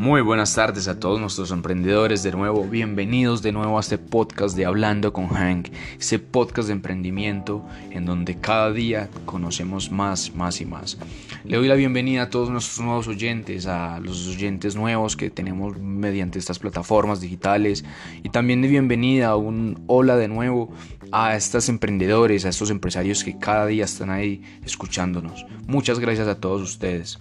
Muy 0.00 0.22
buenas 0.22 0.54
tardes 0.54 0.88
a 0.88 0.98
todos 0.98 1.20
nuestros 1.20 1.50
emprendedores 1.50 2.22
de 2.22 2.32
nuevo, 2.32 2.64
bienvenidos 2.64 3.42
de 3.42 3.52
nuevo 3.52 3.76
a 3.76 3.82
este 3.82 3.98
podcast 3.98 4.56
de 4.56 4.64
Hablando 4.64 5.12
con 5.12 5.28
Hank, 5.28 5.68
ese 5.98 6.18
podcast 6.18 6.68
de 6.68 6.72
emprendimiento 6.72 7.66
en 7.90 8.06
donde 8.06 8.36
cada 8.36 8.72
día 8.72 9.10
conocemos 9.26 9.90
más, 9.90 10.34
más 10.34 10.62
y 10.62 10.64
más. 10.64 10.96
Le 11.44 11.58
doy 11.58 11.68
la 11.68 11.74
bienvenida 11.74 12.22
a 12.22 12.30
todos 12.30 12.48
nuestros 12.48 12.80
nuevos 12.80 13.08
oyentes, 13.08 13.66
a 13.66 14.00
los 14.00 14.26
oyentes 14.26 14.74
nuevos 14.74 15.18
que 15.18 15.28
tenemos 15.28 15.78
mediante 15.78 16.38
estas 16.38 16.58
plataformas 16.58 17.20
digitales 17.20 17.84
y 18.22 18.30
también 18.30 18.62
de 18.62 18.68
bienvenida 18.68 19.28
a 19.28 19.36
un 19.36 19.84
hola 19.86 20.16
de 20.16 20.28
nuevo 20.28 20.72
a 21.12 21.36
estos 21.36 21.68
emprendedores, 21.68 22.46
a 22.46 22.48
estos 22.48 22.70
empresarios 22.70 23.22
que 23.22 23.38
cada 23.38 23.66
día 23.66 23.84
están 23.84 24.08
ahí 24.08 24.42
escuchándonos. 24.64 25.44
Muchas 25.66 25.98
gracias 25.98 26.26
a 26.26 26.40
todos 26.40 26.62
ustedes. 26.62 27.18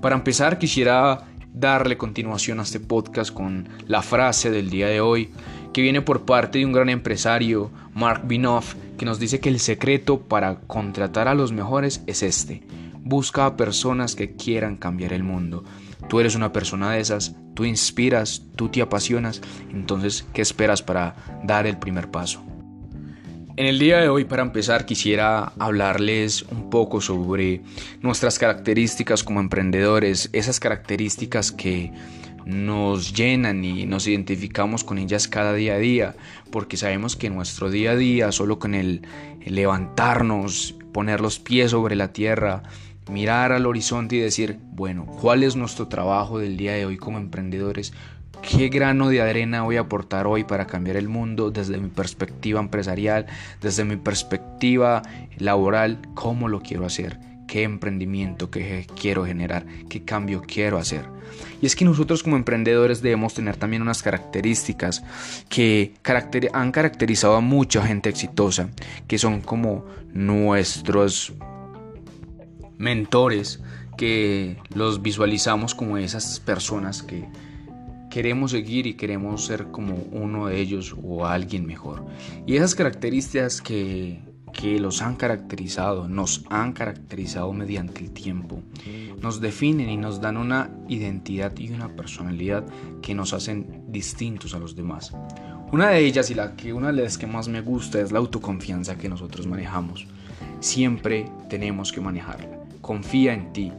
Para 0.00 0.16
empezar 0.16 0.58
quisiera 0.58 1.28
darle 1.52 1.96
continuación 1.96 2.60
a 2.60 2.62
este 2.62 2.80
podcast 2.80 3.32
con 3.32 3.68
la 3.86 4.02
frase 4.02 4.50
del 4.50 4.70
día 4.70 4.88
de 4.88 5.00
hoy, 5.00 5.30
que 5.72 5.82
viene 5.82 6.02
por 6.02 6.24
parte 6.24 6.58
de 6.58 6.66
un 6.66 6.72
gran 6.72 6.88
empresario, 6.88 7.70
Mark 7.94 8.22
Binoff, 8.26 8.74
que 8.98 9.04
nos 9.04 9.18
dice 9.18 9.40
que 9.40 9.48
el 9.48 9.60
secreto 9.60 10.20
para 10.20 10.60
contratar 10.60 11.28
a 11.28 11.34
los 11.34 11.52
mejores 11.52 12.02
es 12.06 12.22
este. 12.22 12.62
Busca 13.04 13.46
a 13.46 13.56
personas 13.56 14.14
que 14.14 14.36
quieran 14.36 14.76
cambiar 14.76 15.12
el 15.12 15.24
mundo. 15.24 15.64
Tú 16.08 16.20
eres 16.20 16.34
una 16.34 16.52
persona 16.52 16.92
de 16.92 17.00
esas, 17.00 17.34
tú 17.54 17.64
inspiras, 17.64 18.42
tú 18.56 18.68
te 18.68 18.82
apasionas, 18.82 19.40
entonces, 19.70 20.26
¿qué 20.32 20.42
esperas 20.42 20.82
para 20.82 21.14
dar 21.44 21.66
el 21.66 21.78
primer 21.78 22.10
paso? 22.10 22.42
En 23.62 23.68
el 23.68 23.78
día 23.78 24.00
de 24.00 24.08
hoy, 24.08 24.24
para 24.24 24.42
empezar, 24.42 24.86
quisiera 24.86 25.52
hablarles 25.56 26.42
un 26.50 26.68
poco 26.68 27.00
sobre 27.00 27.60
nuestras 28.00 28.40
características 28.40 29.22
como 29.22 29.38
emprendedores, 29.38 30.30
esas 30.32 30.58
características 30.58 31.52
que 31.52 31.92
nos 32.44 33.12
llenan 33.12 33.64
y 33.64 33.86
nos 33.86 34.08
identificamos 34.08 34.82
con 34.82 34.98
ellas 34.98 35.28
cada 35.28 35.54
día 35.54 35.74
a 35.74 35.78
día, 35.78 36.16
porque 36.50 36.76
sabemos 36.76 37.14
que 37.14 37.30
nuestro 37.30 37.70
día 37.70 37.92
a 37.92 37.96
día, 37.96 38.32
solo 38.32 38.58
con 38.58 38.74
el, 38.74 39.02
levantarnos, 39.46 40.74
poner 40.92 41.20
los 41.20 41.38
pies 41.38 41.70
sobre 41.70 41.94
la 41.94 42.12
tierra, 42.12 42.64
mirar 43.12 43.52
al 43.52 43.66
horizonte 43.66 44.16
y 44.16 44.18
decir, 44.18 44.58
bueno, 44.72 45.06
¿cuál 45.06 45.44
es 45.44 45.54
nuestro 45.54 45.86
trabajo 45.86 46.40
del 46.40 46.56
día 46.56 46.72
de 46.72 46.84
hoy 46.84 46.96
como 46.96 47.18
emprendedores? 47.18 47.92
¿Qué 48.42 48.68
grano 48.68 49.08
de 49.08 49.22
arena 49.22 49.62
voy 49.62 49.76
a 49.76 49.82
aportar 49.82 50.26
hoy 50.26 50.42
para 50.42 50.66
cambiar 50.66 50.96
el 50.96 51.08
mundo 51.08 51.52
desde 51.52 51.78
mi 51.78 51.88
perspectiva 51.88 52.58
empresarial, 52.58 53.26
desde 53.60 53.84
mi 53.84 53.96
perspectiva 53.96 55.02
laboral? 55.38 56.00
¿Cómo 56.14 56.48
lo 56.48 56.60
quiero 56.60 56.84
hacer? 56.84 57.20
¿Qué 57.46 57.62
emprendimiento 57.62 58.50
que 58.50 58.86
quiero 59.00 59.24
generar? 59.24 59.64
¿Qué 59.88 60.04
cambio 60.04 60.42
quiero 60.42 60.78
hacer? 60.78 61.04
Y 61.60 61.66
es 61.66 61.76
que 61.76 61.84
nosotros 61.84 62.24
como 62.24 62.36
emprendedores 62.36 63.00
debemos 63.00 63.32
tener 63.32 63.56
también 63.56 63.80
unas 63.80 64.02
características 64.02 65.04
que 65.48 65.94
han 66.52 66.72
caracterizado 66.72 67.36
a 67.36 67.40
mucha 67.40 67.86
gente 67.86 68.08
exitosa, 68.08 68.70
que 69.06 69.18
son 69.18 69.40
como 69.40 69.84
nuestros 70.12 71.32
mentores, 72.76 73.60
que 73.96 74.56
los 74.74 75.00
visualizamos 75.00 75.74
como 75.76 75.96
esas 75.96 76.40
personas 76.40 77.02
que 77.02 77.28
queremos 78.12 78.50
seguir 78.50 78.86
y 78.86 78.92
queremos 78.92 79.46
ser 79.46 79.68
como 79.68 79.94
uno 80.12 80.48
de 80.48 80.60
ellos 80.60 80.94
o 81.02 81.24
alguien 81.24 81.64
mejor. 81.64 82.04
Y 82.46 82.56
esas 82.56 82.74
características 82.74 83.62
que, 83.62 84.20
que 84.52 84.78
los 84.78 85.00
han 85.00 85.16
caracterizado, 85.16 86.08
nos 86.08 86.44
han 86.50 86.74
caracterizado 86.74 87.50
mediante 87.54 88.04
el 88.04 88.10
tiempo, 88.10 88.60
nos 89.22 89.40
definen 89.40 89.88
y 89.88 89.96
nos 89.96 90.20
dan 90.20 90.36
una 90.36 90.70
identidad 90.88 91.56
y 91.56 91.70
una 91.70 91.96
personalidad 91.96 92.66
que 93.00 93.14
nos 93.14 93.32
hacen 93.32 93.84
distintos 93.88 94.54
a 94.54 94.58
los 94.58 94.76
demás. 94.76 95.14
Una 95.72 95.88
de 95.88 96.04
ellas 96.04 96.30
y 96.30 96.34
la 96.34 96.54
que 96.54 96.74
una 96.74 96.92
de 96.92 97.02
las 97.04 97.16
que 97.16 97.26
más 97.26 97.48
me 97.48 97.62
gusta 97.62 97.98
es 97.98 98.12
la 98.12 98.18
autoconfianza 98.18 98.98
que 98.98 99.08
nosotros 99.08 99.46
manejamos. 99.46 100.06
Siempre 100.60 101.30
tenemos 101.48 101.90
que 101.92 102.02
manejarla. 102.02 102.58
Confía 102.82 103.32
en 103.32 103.54
ti, 103.54 103.72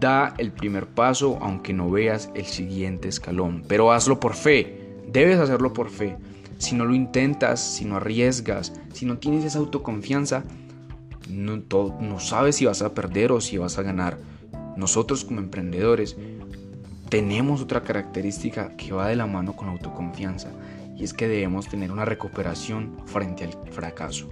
Da 0.00 0.34
el 0.38 0.52
primer 0.52 0.86
paso 0.86 1.38
aunque 1.40 1.72
no 1.72 1.90
veas 1.90 2.30
el 2.34 2.46
siguiente 2.46 3.08
escalón, 3.08 3.64
pero 3.66 3.92
hazlo 3.92 4.20
por 4.20 4.34
fe, 4.34 4.96
debes 5.06 5.38
hacerlo 5.38 5.72
por 5.72 5.90
fe. 5.90 6.16
Si 6.58 6.74
no 6.74 6.84
lo 6.84 6.94
intentas, 6.94 7.60
si 7.60 7.84
no 7.84 7.96
arriesgas, 7.96 8.72
si 8.92 9.06
no 9.06 9.18
tienes 9.18 9.44
esa 9.44 9.58
autoconfianza, 9.58 10.44
no, 11.28 11.62
no 12.00 12.20
sabes 12.20 12.56
si 12.56 12.66
vas 12.66 12.82
a 12.82 12.94
perder 12.94 13.32
o 13.32 13.40
si 13.40 13.58
vas 13.58 13.78
a 13.78 13.82
ganar. 13.82 14.18
Nosotros 14.76 15.24
como 15.24 15.40
emprendedores 15.40 16.16
tenemos 17.08 17.62
otra 17.62 17.82
característica 17.82 18.76
que 18.76 18.92
va 18.92 19.08
de 19.08 19.16
la 19.16 19.26
mano 19.26 19.56
con 19.56 19.66
la 19.66 19.72
autoconfianza 19.72 20.50
y 20.96 21.04
es 21.04 21.14
que 21.14 21.28
debemos 21.28 21.68
tener 21.68 21.92
una 21.92 22.04
recuperación 22.04 22.96
frente 23.06 23.44
al 23.44 23.52
fracaso. 23.72 24.28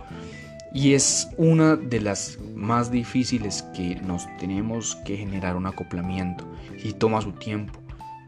Y 0.72 0.94
es 0.94 1.28
una 1.36 1.76
de 1.76 2.00
las 2.00 2.38
más 2.54 2.90
difíciles 2.90 3.62
que 3.74 3.96
nos 3.96 4.26
tenemos 4.36 4.96
que 5.04 5.16
generar 5.16 5.56
un 5.56 5.66
acoplamiento. 5.66 6.44
Y 6.84 6.92
toma 6.92 7.22
su 7.22 7.32
tiempo, 7.32 7.80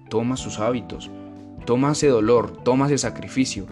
toma 0.08 0.36
sus 0.36 0.58
hábitos, 0.58 1.10
toma 1.66 1.92
ese 1.92 2.08
dolor, 2.08 2.62
toma 2.64 2.86
ese 2.86 2.98
sacrificio, 2.98 3.66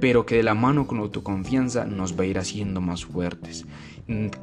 pero 0.00 0.26
que 0.26 0.36
de 0.36 0.42
la 0.42 0.54
mano 0.54 0.86
con 0.86 0.98
autoconfianza 0.98 1.84
nos 1.84 2.18
va 2.18 2.24
a 2.24 2.26
ir 2.26 2.38
haciendo 2.38 2.80
más 2.80 3.04
fuertes, 3.04 3.64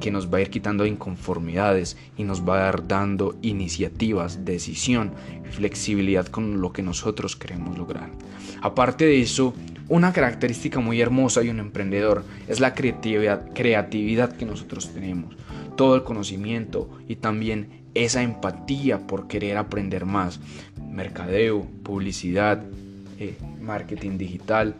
que 0.00 0.10
nos 0.10 0.32
va 0.32 0.38
a 0.38 0.40
ir 0.40 0.50
quitando 0.50 0.84
inconformidades 0.84 1.96
y 2.16 2.24
nos 2.24 2.46
va 2.46 2.56
a 2.56 2.64
dar 2.64 2.88
dando 2.88 3.36
iniciativas, 3.42 4.44
decisión, 4.44 5.12
flexibilidad 5.50 6.26
con 6.26 6.60
lo 6.60 6.72
que 6.72 6.82
nosotros 6.82 7.36
queremos 7.36 7.78
lograr. 7.78 8.10
Aparte 8.62 9.04
de 9.04 9.20
eso, 9.20 9.54
una 9.88 10.12
característica 10.12 10.80
muy 10.80 11.00
hermosa 11.00 11.40
de 11.40 11.50
un 11.50 11.60
emprendedor 11.60 12.24
es 12.48 12.60
la 12.60 12.74
creatividad, 12.74 13.52
creatividad 13.52 14.36
que 14.36 14.46
nosotros 14.46 14.92
tenemos, 14.92 15.36
todo 15.76 15.94
el 15.96 16.04
conocimiento 16.04 16.88
y 17.08 17.16
también 17.16 17.84
esa 17.94 18.22
empatía 18.22 19.06
por 19.06 19.28
querer 19.28 19.56
aprender 19.56 20.04
más. 20.04 20.40
Mercadeo, 20.90 21.66
publicidad, 21.82 22.64
eh, 23.18 23.36
marketing 23.60 24.18
digital, 24.18 24.74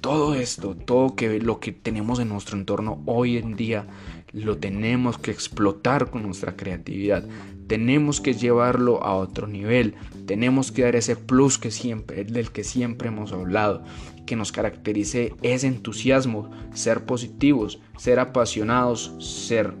todo 0.00 0.34
esto, 0.34 0.74
todo 0.74 1.14
que 1.16 1.40
lo 1.40 1.60
que 1.60 1.72
tenemos 1.72 2.18
en 2.20 2.28
nuestro 2.28 2.58
entorno 2.58 3.02
hoy 3.06 3.38
en 3.38 3.56
día 3.56 3.86
lo 4.34 4.58
tenemos 4.58 5.16
que 5.16 5.30
explotar 5.30 6.10
con 6.10 6.24
nuestra 6.24 6.56
creatividad. 6.56 7.24
Tenemos 7.68 8.20
que 8.20 8.34
llevarlo 8.34 9.02
a 9.04 9.14
otro 9.14 9.46
nivel. 9.46 9.94
Tenemos 10.26 10.72
que 10.72 10.82
dar 10.82 10.96
ese 10.96 11.14
plus 11.14 11.56
que 11.56 11.70
siempre, 11.70 12.24
del 12.24 12.50
que 12.50 12.64
siempre 12.64 13.08
hemos 13.08 13.32
hablado, 13.32 13.84
que 14.26 14.34
nos 14.34 14.50
caracterice 14.50 15.34
ese 15.42 15.68
entusiasmo, 15.68 16.50
ser 16.74 17.04
positivos, 17.04 17.80
ser 17.96 18.18
apasionados, 18.18 19.14
ser 19.20 19.72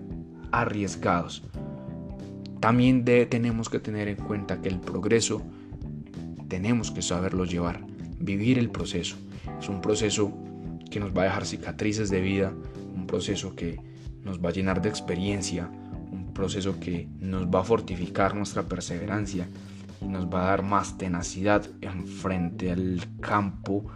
arriesgados. 0.52 1.42
También 2.60 3.04
tenemos 3.04 3.68
que 3.68 3.80
tener 3.80 4.08
en 4.08 4.16
cuenta 4.16 4.62
que 4.62 4.68
el 4.68 4.78
progreso 4.78 5.42
tenemos 6.48 6.92
que 6.92 7.02
saberlo 7.02 7.44
llevar, 7.44 7.84
vivir 8.20 8.58
el 8.58 8.70
proceso. 8.70 9.16
Es 9.60 9.68
un 9.68 9.80
proceso 9.80 10.32
que 10.90 11.00
nos 11.00 11.10
va 11.10 11.22
a 11.22 11.24
dejar 11.24 11.44
cicatrices 11.44 12.08
de 12.08 12.20
vida, 12.20 12.52
un 12.94 13.06
proceso 13.06 13.56
que 13.56 13.80
nos 14.24 14.42
va 14.42 14.48
a 14.48 14.52
llenar 14.52 14.82
de 14.82 14.88
experiencia, 14.88 15.68
un 16.10 16.32
proceso 16.32 16.80
que 16.80 17.08
nos 17.20 17.46
va 17.46 17.60
a 17.60 17.64
fortificar 17.64 18.34
nuestra 18.34 18.62
perseverancia 18.62 19.46
y 20.00 20.06
nos 20.06 20.26
va 20.26 20.44
a 20.44 20.48
dar 20.48 20.62
más 20.62 20.98
tenacidad 20.98 21.64
en 21.80 22.06
frente 22.06 22.70
al 22.70 23.00
campo 23.20 23.86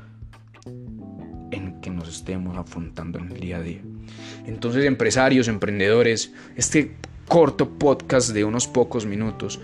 en 1.50 1.80
que 1.80 1.90
nos 1.90 2.08
estemos 2.08 2.56
afrontando 2.56 3.18
en 3.18 3.32
el 3.32 3.40
día 3.40 3.56
a 3.56 3.62
día. 3.62 3.80
Entonces, 4.46 4.84
empresarios, 4.84 5.48
emprendedores, 5.48 6.32
este 6.56 6.96
corto 7.26 7.70
podcast 7.78 8.30
de 8.30 8.44
unos 8.44 8.66
pocos 8.66 9.06
minutos 9.06 9.60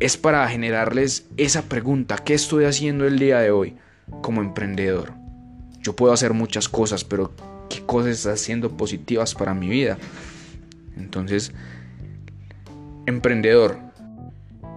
es 0.00 0.16
para 0.16 0.46
generarles 0.48 1.26
esa 1.36 1.62
pregunta, 1.62 2.16
¿qué 2.18 2.34
estoy 2.34 2.64
haciendo 2.64 3.06
el 3.06 3.18
día 3.18 3.38
de 3.38 3.50
hoy 3.50 3.76
como 4.22 4.40
emprendedor? 4.40 5.12
Yo 5.80 5.94
puedo 5.94 6.12
hacer 6.12 6.32
muchas 6.32 6.68
cosas, 6.68 7.04
pero 7.04 7.32
qué 7.74 7.86
cosas 7.86 8.40
siendo 8.40 8.76
positivas 8.76 9.34
para 9.34 9.54
mi 9.54 9.68
vida. 9.68 9.98
Entonces, 10.96 11.52
emprendedor, 13.06 13.78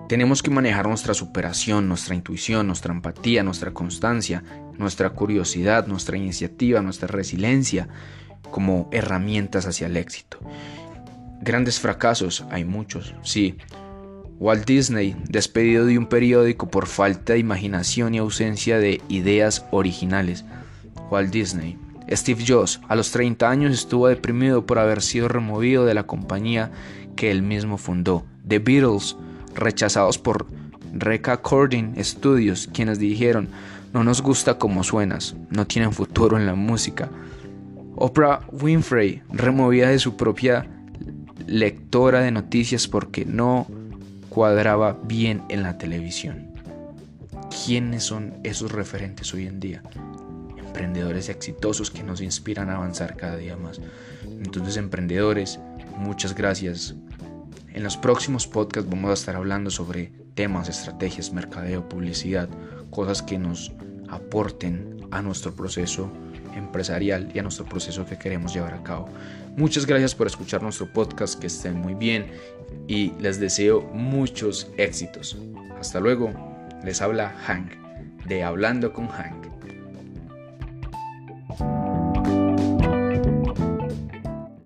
tenemos 0.07 0.41
que 0.41 0.49
manejar 0.49 0.87
nuestra 0.87 1.13
superación, 1.13 1.87
nuestra 1.87 2.15
intuición, 2.15 2.67
nuestra 2.67 2.93
empatía, 2.93 3.43
nuestra 3.43 3.71
constancia, 3.71 4.43
nuestra 4.77 5.09
curiosidad, 5.09 5.87
nuestra 5.87 6.17
iniciativa, 6.17 6.81
nuestra 6.81 7.07
resiliencia 7.07 7.89
como 8.49 8.87
herramientas 8.91 9.65
hacia 9.65 9.87
el 9.87 9.97
éxito. 9.97 10.39
Grandes 11.41 11.79
fracasos, 11.79 12.45
hay 12.49 12.63
muchos, 12.63 13.13
sí. 13.21 13.57
Walt 14.39 14.65
Disney, 14.65 15.15
despedido 15.27 15.85
de 15.85 15.97
un 15.97 16.07
periódico 16.07 16.69
por 16.69 16.87
falta 16.87 17.33
de 17.33 17.39
imaginación 17.39 18.15
y 18.15 18.19
ausencia 18.19 18.79
de 18.79 19.01
ideas 19.09 19.65
originales. 19.71 20.45
Walt 21.09 21.31
Disney. 21.31 21.77
Steve 22.09 22.43
Jobs 22.47 22.79
a 22.87 22.95
los 22.95 23.11
30 23.11 23.49
años 23.49 23.73
estuvo 23.73 24.07
deprimido 24.07 24.65
por 24.65 24.79
haber 24.79 25.01
sido 25.01 25.27
removido 25.27 25.85
de 25.85 25.93
la 25.93 26.03
compañía 26.03 26.71
que 27.15 27.31
él 27.31 27.41
mismo 27.41 27.77
fundó. 27.77 28.23
The 28.47 28.59
Beatles, 28.59 29.17
rechazados 29.55 30.17
por 30.17 30.47
Recording 30.93 31.95
Studios, 32.03 32.69
quienes 32.73 32.99
dijeron, 32.99 33.49
no 33.93 34.03
nos 34.03 34.21
gusta 34.21 34.57
como 34.57 34.83
suenas, 34.83 35.35
no 35.49 35.67
tienen 35.67 35.91
futuro 35.91 36.37
en 36.37 36.45
la 36.45 36.55
música. 36.55 37.09
Oprah 37.95 38.41
Winfrey, 38.51 39.23
removida 39.29 39.89
de 39.89 39.99
su 39.99 40.15
propia 40.15 40.67
lectora 41.47 42.21
de 42.21 42.31
noticias 42.31 42.87
porque 42.87 43.25
no 43.25 43.67
cuadraba 44.29 44.97
bien 45.03 45.43
en 45.49 45.63
la 45.63 45.77
televisión. 45.77 46.51
¿Quiénes 47.65 48.03
son 48.03 48.35
esos 48.43 48.71
referentes 48.71 49.33
hoy 49.33 49.47
en 49.47 49.59
día? 49.59 49.81
Emprendedores 50.77 51.29
exitosos 51.29 51.89
que 51.89 52.03
nos 52.03 52.21
inspiran 52.21 52.69
a 52.69 52.75
avanzar 52.75 53.17
cada 53.17 53.35
día 53.35 53.57
más. 53.57 53.81
Entonces, 54.23 54.77
emprendedores, 54.77 55.59
muchas 55.97 56.35
gracias. 56.35 56.93
En 57.73 57.83
los 57.83 57.97
próximos 57.97 58.45
podcasts 58.45 58.87
vamos 58.87 59.09
a 59.09 59.13
estar 59.13 59.35
hablando 59.35 59.71
sobre 59.71 60.11
temas, 60.35 60.69
estrategias, 60.69 61.33
mercadeo, 61.33 61.89
publicidad, 61.89 62.47
cosas 62.91 63.23
que 63.23 63.39
nos 63.39 63.71
aporten 64.07 65.01
a 65.09 65.23
nuestro 65.23 65.55
proceso 65.55 66.11
empresarial 66.55 67.31
y 67.33 67.39
a 67.39 67.41
nuestro 67.41 67.65
proceso 67.65 68.05
que 68.05 68.19
queremos 68.19 68.53
llevar 68.53 68.75
a 68.75 68.83
cabo. 68.83 69.09
Muchas 69.55 69.87
gracias 69.87 70.13
por 70.13 70.27
escuchar 70.27 70.61
nuestro 70.61 70.93
podcast, 70.93 71.39
que 71.39 71.47
estén 71.47 71.73
muy 71.73 71.95
bien 71.95 72.27
y 72.87 73.13
les 73.19 73.39
deseo 73.39 73.81
muchos 73.81 74.69
éxitos. 74.77 75.39
Hasta 75.79 75.99
luego, 75.99 76.31
les 76.83 77.01
habla 77.01 77.29
Hank 77.47 77.71
de 78.27 78.43
Hablando 78.43 78.93
con 78.93 79.07
Hank. 79.07 79.36